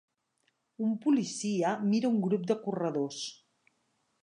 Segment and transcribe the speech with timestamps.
[0.85, 3.23] Un policia mira un grup de corredors.